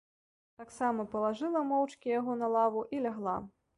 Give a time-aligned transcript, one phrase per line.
[0.61, 3.37] Таксама палажыла моўчкі яго на лаву і лягла.